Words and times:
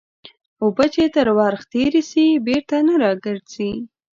اوبه 0.63 0.85
چې 0.93 1.03
تر 1.15 1.27
ورخ 1.39 1.61
تېري 1.73 2.01
سي 2.11 2.25
بېرته 2.47 2.75
نه 2.87 2.95
راګرځي. 3.03 3.71